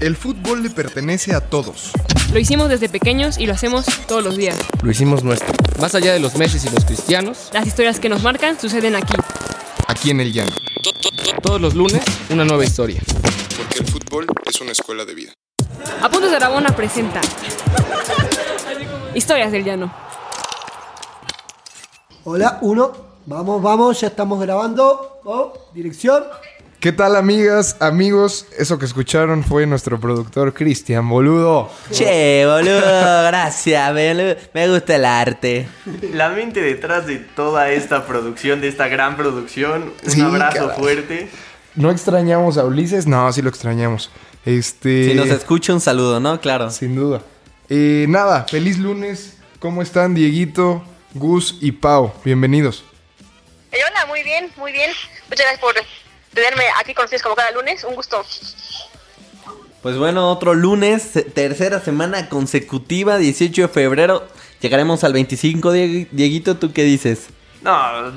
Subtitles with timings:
[0.00, 1.92] El fútbol le pertenece a todos.
[2.32, 4.56] Lo hicimos desde pequeños y lo hacemos todos los días.
[4.82, 5.52] Lo hicimos nuestro.
[5.78, 9.12] Más allá de los Messi y los cristianos, Las historias que nos marcan suceden aquí.
[9.88, 10.52] Aquí en el llano.
[11.42, 13.02] todos los lunes, una nueva historia.
[13.58, 15.32] Porque el fútbol es una escuela de vida.
[16.00, 17.20] Apuntes de Aragona presenta
[19.14, 19.92] Historias del Llano.
[22.24, 23.10] Hola, uno.
[23.26, 25.20] Vamos, vamos, ya estamos grabando.
[25.24, 26.24] Oh, dirección.
[26.80, 28.46] ¿Qué tal amigas, amigos?
[28.58, 31.70] Eso que escucharon fue nuestro productor Cristian, boludo.
[31.92, 32.80] Che, boludo,
[33.26, 34.36] gracias, boludo.
[34.54, 35.68] Me gusta el arte.
[36.14, 39.92] La mente detrás de toda esta producción, de esta gran producción.
[40.04, 40.78] Un Sí, abrazo caray.
[40.78, 41.28] fuerte.
[41.74, 43.06] ¿No extrañamos a Ulises?
[43.06, 44.10] No, sí lo extrañamos.
[44.46, 45.04] Este...
[45.10, 46.40] Si nos escucha, un saludo, ¿no?
[46.40, 46.70] Claro.
[46.70, 47.20] Sin duda.
[47.68, 49.36] Eh, nada, feliz lunes.
[49.58, 52.14] ¿Cómo están Dieguito, Gus y Pau?
[52.24, 52.84] Bienvenidos.
[53.70, 54.90] Eh, hola, muy bien, muy bien.
[55.28, 55.74] Muchas gracias por
[56.34, 57.84] tenerme aquí con ustedes como cada lunes.
[57.84, 58.22] Un gusto.
[59.82, 64.26] Pues bueno, otro lunes, tercera semana consecutiva, 18 de febrero.
[64.60, 67.28] Llegaremos al 25, Die- Dieguito, ¿tú qué dices?
[67.62, 67.72] No,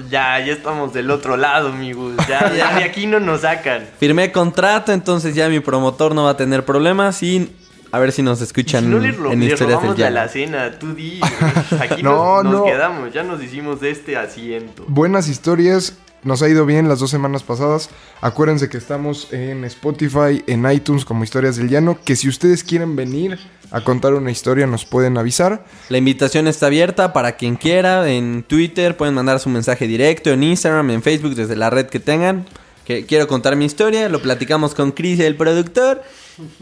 [0.10, 2.16] ya, ya estamos del otro lado, amigos.
[2.28, 3.88] Ya, ya de aquí no nos sacan.
[4.00, 7.54] Firmé contrato, entonces ya mi promotor no va a tener problemas y
[7.94, 11.22] a ver si nos escuchan Si no le, ro- en historias del la tú di.
[11.80, 12.66] Aquí No, nos, nos no.
[12.66, 14.84] quedamos, ya nos hicimos de este asiento.
[14.88, 15.98] Buenas historias.
[16.24, 17.90] Nos ha ido bien las dos semanas pasadas.
[18.22, 21.98] Acuérdense que estamos en Spotify, en iTunes como Historias del Llano.
[22.04, 23.40] Que si ustedes quieren venir
[23.74, 25.66] a contar una historia nos pueden avisar.
[25.90, 28.08] La invitación está abierta para quien quiera.
[28.08, 32.00] En Twitter pueden mandar su mensaje directo, en Instagram, en Facebook, desde la red que
[32.00, 32.46] tengan.
[32.86, 36.04] Que quiero contar mi historia, lo platicamos con Chris, el productor.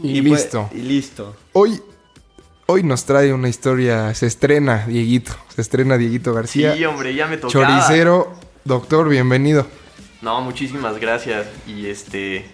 [0.02, 0.70] Y pues- listo.
[0.72, 1.36] y listo.
[1.52, 1.82] Hoy,
[2.66, 4.14] hoy nos trae una historia.
[4.14, 5.32] Se estrena Dieguito.
[5.54, 6.74] Se estrena Dieguito García.
[6.74, 7.84] Sí, hombre, ya me tocaba.
[7.84, 8.32] Choricero.
[8.64, 9.66] Doctor, bienvenido.
[10.20, 11.46] No, muchísimas gracias.
[11.66, 12.46] Y este.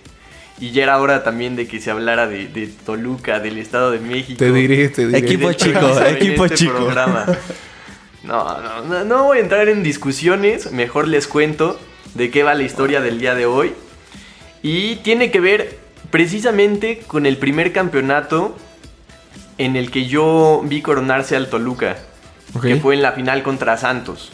[0.59, 4.00] Y ya era hora también de que se hablara de, de Toluca, del Estado de
[4.00, 4.39] México.
[4.39, 5.19] Te diré, te diré.
[5.19, 6.75] Equipo chico, equipo este chico.
[6.75, 7.27] programa.
[8.25, 11.78] No, no, no, no voy a entrar en discusiones, mejor les cuento
[12.15, 13.72] de qué va la historia del día de hoy.
[14.60, 15.78] Y tiene que ver
[16.10, 18.56] precisamente con el primer campeonato
[19.56, 21.97] en el que yo vi coronarse al Toluca,
[22.60, 24.33] que fue en la final contra Santos.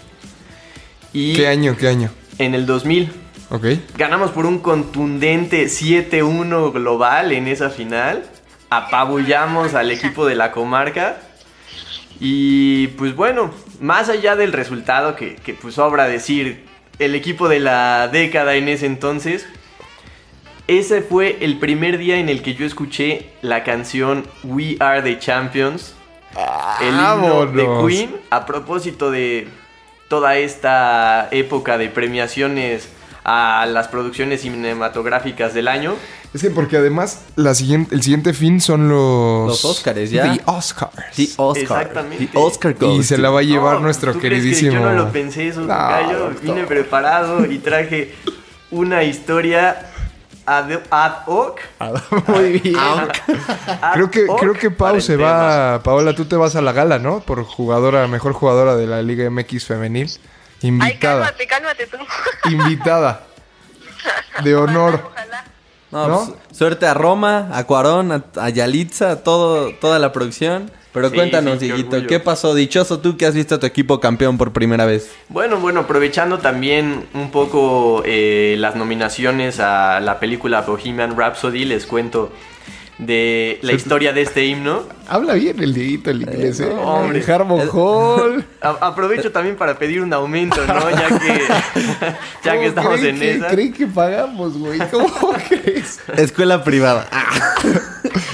[1.15, 1.77] Y ¿Qué año?
[1.79, 2.11] ¿Qué año?
[2.39, 3.13] en el 2000
[3.51, 3.65] Ok.
[3.97, 8.25] ganamos por un contundente 7-1 global en esa final.
[8.71, 11.19] Apabullamos al equipo de la comarca.
[12.21, 16.65] Y pues bueno, más allá del resultado que, que pues sobra decir,
[16.99, 19.47] el equipo de la década en ese entonces,
[20.67, 25.19] ese fue el primer día en el que yo escuché la canción We Are the
[25.19, 25.95] Champions.
[26.81, 27.69] El himno de.
[27.87, 29.47] Queen a propósito de
[30.15, 32.89] toda esta época de premiaciones
[33.25, 35.95] a las producciones cinematográficas del año.
[36.33, 39.49] Es que porque además la siguiente, el siguiente fin son los...
[39.49, 40.33] Los Óscares, ¿ya?
[40.33, 41.17] The Oscars.
[41.17, 41.63] The Oscar.
[41.83, 42.27] Exactamente.
[42.29, 44.51] The Oscar y goes se to- la va a llevar No, nuestro ¿tú crees que
[44.51, 44.73] queridísimo...
[44.75, 46.41] yo no lo pensé eso, No, doctor.
[46.43, 48.15] Vine preparado y traje
[48.71, 49.91] una historia
[50.47, 51.61] ad, ad hoc.
[52.29, 52.77] Muy bien.
[52.79, 53.11] ad
[53.95, 55.83] Creo que, hoc creo que Pau se va...
[55.83, 57.21] Paola, tú te vas a la gala, ¿no?
[57.21, 60.11] Por jugadora, mejor jugadora de la Liga MX femenil.
[60.63, 60.99] Ay, Invitada.
[60.99, 61.99] cálmate, cálmate tú.
[62.51, 63.27] Invitada.
[64.43, 65.11] De honor.
[65.13, 65.45] Ojalá.
[65.91, 66.25] No, ¿No?
[66.27, 70.71] pues, suerte a Roma, a Cuarón, a, a Yalitza, a todo, toda la producción.
[70.95, 72.07] Pero Sí, cuéntanos, sí, Dieguito.
[72.07, 72.55] ¿qué pasó?
[72.55, 75.11] Dichoso tú que has visto a tu equipo campeón por primera vez.
[75.29, 81.85] Bueno, bueno, aprovechando también un poco eh, las nominaciones a la película Bohemian Rhapsody, les
[81.87, 82.33] cuento
[82.99, 84.85] de la historia de este himno.
[85.09, 86.69] Habla bien el Dieguito, el inglés, ¿eh?
[86.73, 87.25] no, hombre.
[87.27, 88.45] Harmon Hall.
[88.63, 90.91] A- aprovecho también para pedir un aumento, ¿no?
[90.91, 91.43] Ya que,
[92.45, 93.47] ya que ¿Cómo estamos creen en que- esa.
[93.49, 94.79] creen que pagamos, güey?
[94.93, 95.09] ¿Cómo
[95.49, 95.99] crees?
[96.17, 97.09] Escuela privada.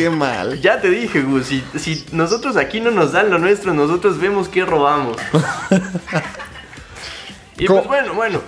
[0.00, 0.58] Qué mal.
[0.62, 4.48] Ya te dije, Gus, si, si nosotros aquí no nos dan lo nuestro, nosotros vemos
[4.48, 5.16] qué robamos.
[7.58, 7.80] y ¿Cómo?
[7.82, 8.40] pues bueno, bueno,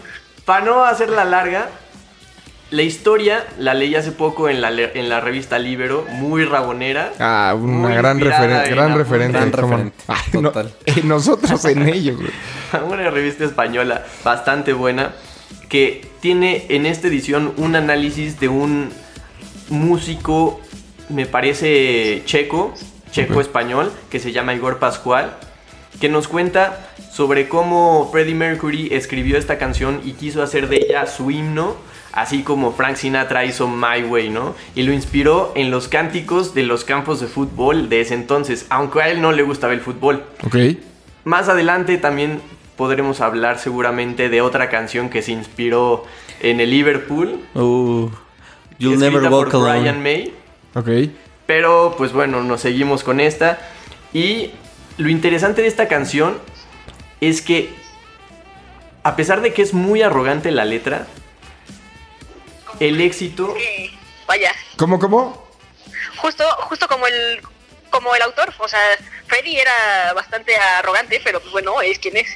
[0.46, 1.68] para no hacerla larga,
[2.70, 7.12] la historia la leí hace poco en la, le- en la revista Libero, muy rabonera.
[7.20, 8.70] Ah, una gran, referen- referente.
[8.70, 8.98] Gran ¿cómo no?
[8.98, 10.72] referente, Ay, no, total.
[10.86, 12.30] eh, nosotros en ello, güey.
[12.90, 15.12] una revista española bastante buena
[15.68, 18.90] que tiene en esta edición un análisis de un
[19.68, 20.60] músico,
[21.12, 22.74] me parece checo,
[23.10, 25.36] checo-español, que se llama Igor Pascual,
[26.00, 31.06] que nos cuenta sobre cómo Freddie Mercury escribió esta canción y quiso hacer de ella
[31.06, 31.76] su himno,
[32.12, 34.54] así como Frank Sinatra hizo My Way, ¿no?
[34.74, 39.02] Y lo inspiró en los cánticos de los campos de fútbol de ese entonces, aunque
[39.02, 40.24] a él no le gustaba el fútbol.
[40.44, 40.56] Ok.
[41.24, 42.40] Más adelante también
[42.76, 46.04] podremos hablar seguramente de otra canción que se inspiró
[46.40, 47.40] en el Liverpool.
[47.54, 48.10] Uh,
[48.78, 49.80] you'll never walk por alone.
[49.80, 50.41] Brian May.
[50.74, 50.88] Ok.
[51.46, 53.58] Pero pues bueno, nos seguimos con esta.
[54.12, 54.52] Y
[54.98, 56.38] lo interesante de esta canción
[57.20, 57.70] es que
[59.02, 61.06] a pesar de que es muy arrogante la letra,
[62.80, 63.54] el éxito...
[63.54, 63.90] Que,
[64.26, 65.42] vaya, ¿Cómo, cómo?
[66.22, 67.40] justo, justo como el,
[67.90, 68.80] como el autor, o sea,
[69.26, 72.28] Freddy era bastante arrogante, pero pues bueno, es quien es.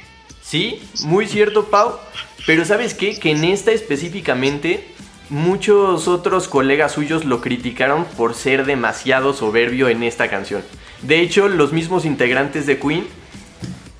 [0.43, 1.99] Sí, muy cierto, Pau.
[2.45, 3.17] Pero ¿sabes qué?
[3.17, 4.87] Que en esta específicamente,
[5.29, 10.63] muchos otros colegas suyos lo criticaron por ser demasiado soberbio en esta canción.
[11.01, 13.07] De hecho, los mismos integrantes de Queen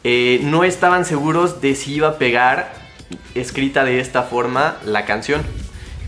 [0.04, 2.74] eh, no estaban seguros de si iba a pegar
[3.36, 5.42] escrita de esta forma la canción.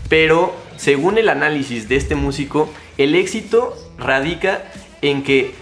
[0.08, 4.62] Pero, según el análisis de este músico, el éxito radica
[5.02, 5.54] en que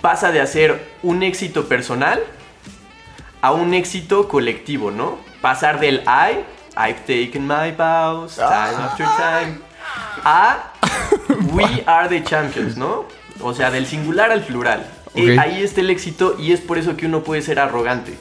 [0.00, 2.20] pasa de hacer un éxito personal
[3.40, 5.18] a un éxito colectivo, ¿no?
[5.40, 6.44] Pasar del I,
[6.76, 9.58] I've taken my vows, time after time,
[10.24, 10.72] a
[11.54, 13.04] We are the champions, ¿no?
[13.40, 14.86] O sea, del singular al plural.
[15.14, 15.38] Eh, Ok.
[15.38, 18.14] ahí está el éxito y es por eso que uno puede ser arrogante.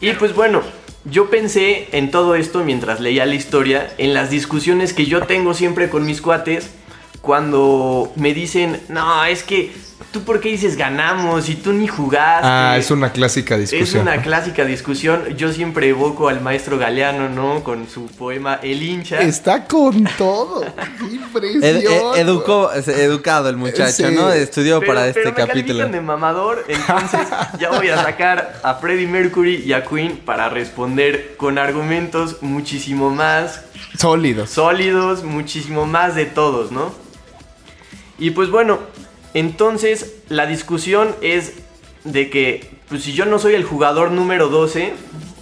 [0.00, 0.62] Y pues bueno,
[1.04, 5.54] yo pensé en todo esto mientras leía la historia, en las discusiones que yo tengo
[5.54, 6.70] siempre con mis cuates,
[7.24, 9.72] cuando me dicen, no, es que
[10.12, 12.46] tú por qué dices ganamos y tú ni jugaste.
[12.46, 14.02] Ah, es una clásica Es discusión.
[14.02, 15.24] una clásica discusión.
[15.36, 17.64] Yo siempre evoco al maestro Galeano, ¿no?
[17.64, 19.20] Con su poema El hincha.
[19.22, 20.60] Está con todo.
[20.98, 21.64] Qué impresión.
[21.64, 24.14] Ed- ed- educó- es educado el muchacho, Sí.
[24.14, 24.30] ¿no?
[24.30, 25.88] Estudió Pero- para este pero me capítulo.
[25.88, 27.20] de mamador, entonces
[27.58, 33.10] ya voy a sacar a Freddie Mercury y a Queen para responder con argumentos muchísimo
[33.10, 33.62] más
[33.98, 34.50] Sólidos.
[34.50, 37.02] sólidos, muchísimo más de todos, ¿no?
[38.18, 38.78] Y pues bueno,
[39.34, 41.54] entonces la discusión es
[42.04, 44.92] de que pues si yo no soy el jugador número 12,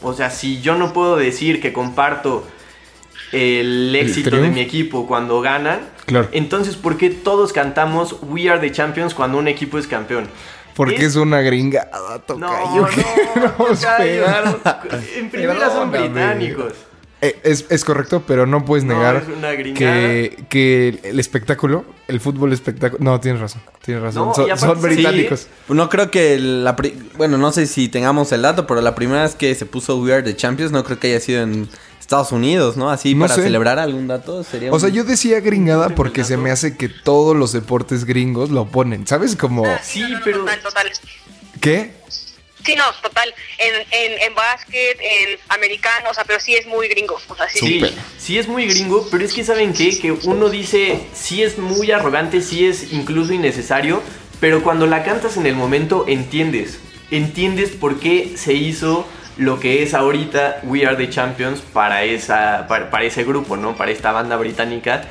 [0.03, 2.45] o sea, si yo no puedo decir que comparto
[3.33, 6.29] el éxito de mi equipo cuando ganan, Claro.
[6.33, 10.29] entonces ¿por qué todos cantamos We Are the Champions cuando un equipo es campeón?
[10.75, 12.87] Porque es, una gringada, No, tocayo.
[13.37, 14.25] no, nos tocayo.
[15.17, 16.73] En primera son británicos.
[17.25, 19.95] Eh, es, es correcto, pero no puedes No, negar es una gringada.
[19.95, 23.03] que, que el espectáculo, el fútbol espectáculo.
[23.03, 23.63] No, tienes razón.
[23.85, 24.27] Tienes razón.
[24.29, 25.47] No, son, y aparte son ¿sabes británicos.
[25.69, 29.23] No creo que la pri- bueno, no sé si tengamos el dato, pero la primera
[29.23, 31.69] vez que se puso We Are the Champions no creo que haya sido en
[32.01, 32.91] Estados Unidos, ¿no?
[32.91, 33.43] Así No para sé.
[33.45, 37.37] celebrar algún dato sería O sea, yo decía gringada porque se me hace que todos
[37.37, 39.07] los deportes gringos lo ponen.
[39.07, 39.37] ¿Sabes?
[39.37, 39.65] Como.
[39.85, 40.87] Sí, pero Total, total.
[41.61, 41.93] ¿Qué?
[42.65, 43.35] Sí, no, total.
[43.59, 47.19] En, en, en básquet, en americano, o sea, pero sí es muy gringo.
[47.29, 47.59] O sea, sí.
[47.59, 49.99] Sí, sí es muy gringo, pero es que saben qué?
[49.99, 54.03] que uno dice sí es muy arrogante, sí es incluso innecesario,
[54.41, 56.81] pero cuando la cantas en el momento entiendes,
[57.11, 59.07] entiendes por qué se hizo
[59.37, 63.77] lo que es ahorita We Are the Champions para esa para, para ese grupo, ¿no?
[63.77, 65.05] Para esta banda británica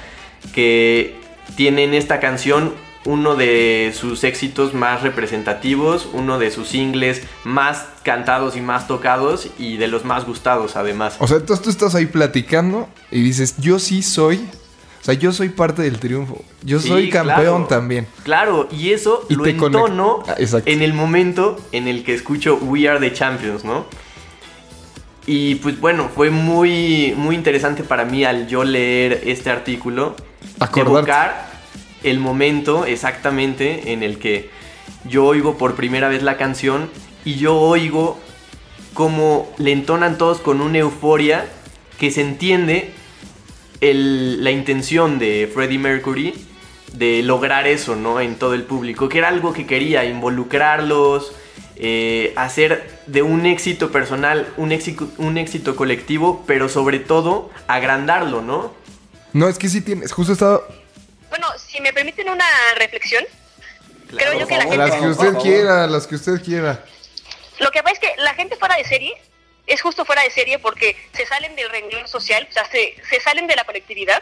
[0.54, 1.16] que
[1.56, 2.76] tiene en esta canción
[3.06, 9.48] uno de sus éxitos más representativos, uno de sus singles más cantados y más tocados
[9.58, 11.16] y de los más gustados además.
[11.20, 14.38] O sea, entonces tú estás ahí platicando y dices, yo sí soy.
[15.02, 16.44] O sea, yo soy parte del triunfo.
[16.64, 17.66] Yo Sí, soy campeón claro.
[17.68, 18.06] también.
[18.24, 22.88] Claro, y eso Y lo entono Ah, en el momento en el que escucho We
[22.88, 23.86] Are the Champions, ¿no?
[25.26, 30.16] Y pues bueno, fue muy, muy interesante para mí al yo leer este artículo.
[30.60, 30.82] Acordarte.
[31.12, 31.51] Evocar
[32.04, 34.50] el momento exactamente en el que
[35.06, 36.90] yo oigo por primera vez la canción
[37.26, 38.20] y yo oigo
[38.94, 41.46] cómo le entonan todos con una euforia
[42.00, 42.92] que se entiende
[43.80, 46.34] el- la intención de Freddie Mercury
[46.94, 48.20] de lograr eso, ¿no?
[48.20, 51.32] En todo el público, que era algo que quería, involucrarlos,
[51.78, 58.42] eh, hacer de un éxito personal un éxito, un éxito colectivo, pero sobre todo agrandarlo,
[58.42, 58.74] ¿no?
[59.34, 60.12] No, es que sí tienes.
[60.12, 60.62] Justo estaba.
[61.72, 63.24] Si me permiten una reflexión,
[64.18, 65.08] creo yo que la Las que gente...
[65.10, 66.84] usted quiera, las que usted quiera.
[67.60, 69.16] Lo que pasa es que la gente fuera de serie
[69.68, 73.22] es justo fuera de serie porque se salen del renglón social, o sea, se, se
[73.22, 74.22] salen de la colectividad,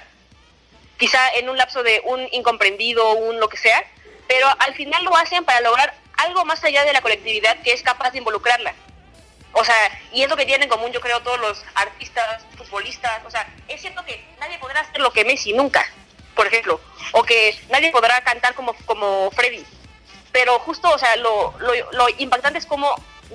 [0.97, 3.83] quizá en un lapso de un incomprendido, un lo que sea,
[4.27, 7.81] pero al final lo hacen para lograr algo más allá de la colectividad que es
[7.81, 8.75] capaz de involucrarla.
[9.53, 9.75] O sea,
[10.13, 13.25] y es lo que tienen en común, yo creo, todos los artistas, futbolistas.
[13.25, 15.83] O sea, es cierto que nadie podrá hacer lo que Messi nunca,
[16.39, 16.79] por ejemplo,
[17.11, 19.61] o que nadie podrá cantar como, como Freddy.
[20.31, 22.87] Pero justo, o sea, lo, lo, lo impactante es como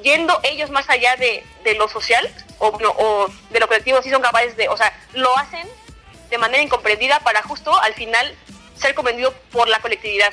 [0.03, 2.27] yendo ellos más allá de, de lo social
[2.61, 5.69] o, no, o de lo colectivo, sí son capaces de, o sea, lo hacen
[6.31, 8.35] de manera incomprendida para justo al final
[8.75, 10.33] ser comprendido por la colectividad.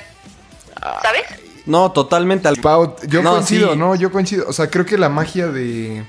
[1.02, 1.24] ¿Sabes?
[1.66, 2.48] No, totalmente.
[2.48, 3.78] al- Pau, yo No, coincido, sí.
[3.78, 4.48] no, yo coincido.
[4.48, 6.04] O sea, creo que la magia de,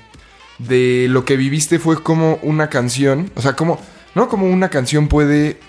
[0.58, 3.30] de lo que viviste fue como una canción.
[3.36, 3.78] O sea, como,
[4.14, 5.60] no como una canción puede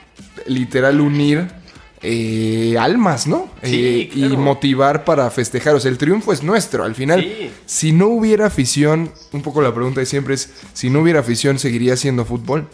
[0.47, 1.47] literal unir
[2.01, 3.49] eh, almas, ¿no?
[3.63, 5.73] Sí, Eh, Y motivar para festejar.
[5.75, 6.83] O sea, el triunfo es nuestro.
[6.83, 7.51] Al final, Sí.
[7.65, 11.57] si no hubiera afición, un poco la pregunta de siempre es, si no hubiera afición,
[11.57, 12.67] ¿seguiría siendo fútbol?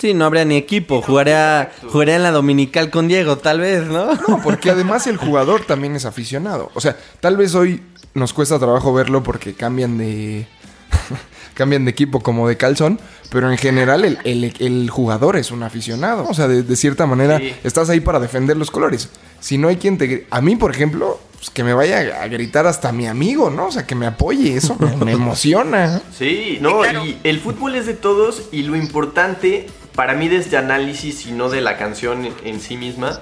[0.00, 1.02] Sí, no habría ni equipo.
[1.02, 4.14] Jugaría, jugaría en la dominical con Diego, tal vez, ¿no?
[4.26, 6.70] No, porque además el jugador también es aficionado.
[6.74, 7.82] O sea, tal vez hoy
[8.14, 10.46] nos cuesta trabajo verlo porque cambian de.
[11.54, 12.98] cambian de equipo como de calzón.
[13.30, 16.26] Pero en general el, el- el jugador es un aficionado.
[16.28, 17.54] O sea, de, de cierta manera Sí.
[17.64, 19.08] estás ahí para defender los colores.
[19.40, 20.08] Si no hay quien te...
[20.08, 23.66] gri- A mí, por ejemplo, pues, que me vaya a gritar hasta mi amigo, ¿no?
[23.66, 24.56] O sea, que me apoye.
[24.56, 26.02] Eso me, me emociona.
[26.16, 27.06] Sí, no, claro.
[27.06, 31.32] y el fútbol es de todos y lo importante para mí de este análisis y
[31.32, 33.20] no de la canción en, en sí misma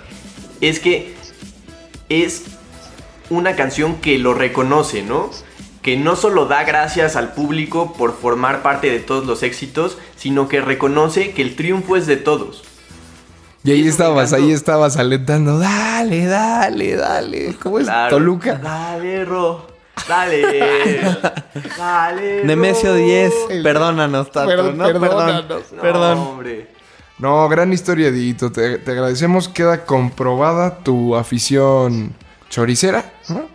[0.61, 1.15] es que
[2.09, 2.43] es
[3.31, 5.31] una canción que lo reconoce, ¿no?
[5.83, 10.49] Que no solo da gracias al público por formar parte de todos los éxitos, sino
[10.49, 12.65] que reconoce que el triunfo es de todos.
[13.65, 15.59] Y ahí estabas, ahí estabas alentando.
[15.59, 17.55] Dale, dale, dale.
[17.63, 17.87] ¿Cómo es?
[17.87, 18.17] Claro.
[18.17, 18.55] Toluca.
[18.55, 19.67] Dale, Ro.
[20.09, 21.01] Dale.
[21.77, 22.45] Dale.
[22.45, 22.97] Nemesio Ro.
[22.97, 23.33] 10,
[23.63, 24.85] perdónanos, Tato, Perdón, ¿no?
[24.87, 25.45] perdónanos.
[25.45, 26.19] Perdón, No, perdón.
[26.19, 26.69] hombre.
[27.19, 28.53] No, gran historia, Dieguito.
[28.53, 29.49] Te, te agradecemos.
[29.49, 32.15] Queda comprobada tu afición
[32.49, 33.47] choricera, ¿no?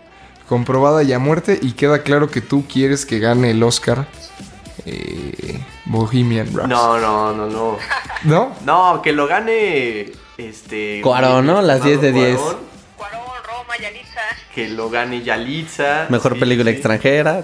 [0.48, 1.60] Comprobada y a muerte.
[1.62, 4.08] Y queda claro que tú quieres que gane el Oscar
[4.86, 6.68] eh, Bohemian Rhapsody.
[6.70, 7.78] No, no, no, no.
[8.24, 8.56] ¿No?
[8.66, 11.02] No, que lo gane este.
[11.02, 11.62] Cuarón, ¿no?
[11.62, 12.58] Las 10 de estimado 10.
[12.98, 14.22] Cuarón, Roma, Yalitza.
[14.54, 16.08] Que lo gane Yalitza.
[16.10, 16.76] Mejor Sí, película sí.
[16.76, 17.42] extranjera.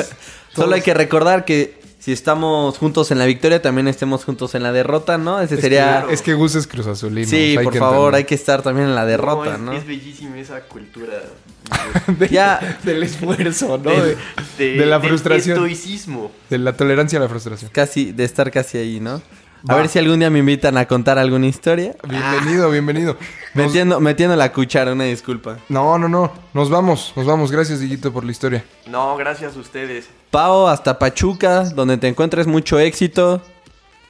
[0.54, 4.64] Solo hay que recordar que si estamos juntos en la victoria, también estemos juntos en
[4.64, 5.40] la derrota, ¿no?
[5.40, 6.04] Ese sería...
[6.10, 7.28] Es que Gus es Cruz Azulino.
[7.28, 8.14] Sí, por favor, entender.
[8.16, 9.72] hay que estar también en la derrota, es, ¿no?
[9.72, 11.22] Es bellísima esa cultura.
[12.18, 12.78] De- Ya.
[12.82, 13.90] Del esfuerzo, ¿no?
[13.92, 14.16] del-
[14.58, 15.56] De, de la del frustración.
[15.58, 16.32] estoicismo.
[16.50, 17.70] De la tolerancia a la frustración.
[17.72, 19.22] Casi, de estar casi ahí, ¿no?
[19.68, 19.78] A Va.
[19.80, 21.94] ver si algún día me invitan a contar alguna historia.
[22.08, 23.16] Bienvenido, bienvenido.
[23.54, 25.58] Nos- Metiendo, metiendo la cuchara, una disculpa.
[25.68, 26.32] No, no, no.
[26.52, 27.52] Nos vamos, nos vamos.
[27.52, 28.64] Gracias, Dieguito, por la historia.
[28.86, 30.08] No, gracias a ustedes.
[30.32, 33.40] Pau, hasta Pachuca, donde te encuentres mucho éxito.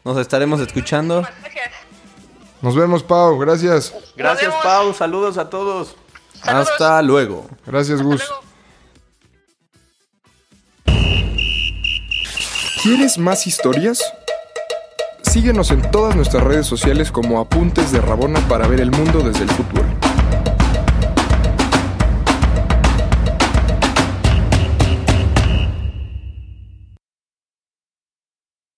[0.04, 1.21] Nos estaremos escuchando.
[1.21, 1.71] Gracias.
[2.62, 3.37] Nos vemos, Pau.
[3.38, 3.94] Gracias.
[4.16, 4.54] Gracias.
[4.62, 4.94] Pau.
[4.94, 5.97] Saludos a todos.
[6.42, 6.71] Saludos.
[6.71, 7.47] Hasta luego.
[7.66, 8.23] Gracias, Gus.
[8.26, 8.42] Luego.
[12.82, 14.00] ¿Quieres más historias?
[15.33, 19.45] Síguenos en todas nuestras redes sociales como Apuntes de Rabona para ver el mundo desde
[19.45, 19.87] el fútbol.